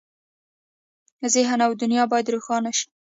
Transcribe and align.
ذهن 1.35 1.59
او 1.67 1.71
دنیا 1.81 2.03
باید 2.11 2.31
روښانه 2.33 2.71
شي. 2.77 2.87